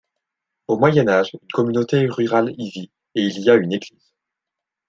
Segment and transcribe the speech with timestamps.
[0.67, 4.15] Au Moyen Âge, une communauté rurale y vit et il y a une église.